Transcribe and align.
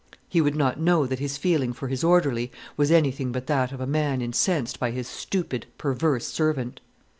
He 0.27 0.41
would 0.41 0.55
not 0.55 0.79
know 0.79 1.05
that 1.05 1.19
his 1.19 1.37
feeling 1.37 1.73
for 1.73 1.87
his 1.87 2.03
orderly 2.03 2.51
was 2.75 2.89
anything 2.89 3.31
but 3.31 3.45
that 3.45 3.71
of 3.71 3.79
a 3.79 3.85
man 3.85 4.19
incensed 4.19 4.79
by 4.79 4.89
his 4.89 5.07
stupid, 5.07 5.67
perverse 5.77 6.25
servant. 6.25 6.79